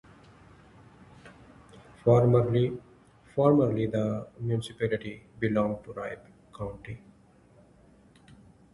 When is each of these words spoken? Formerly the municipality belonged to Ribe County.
Formerly 2.03 2.71
the 3.35 4.27
municipality 4.39 5.23
belonged 5.39 5.83
to 5.83 5.93
Ribe 5.93 6.25
County. 6.57 6.99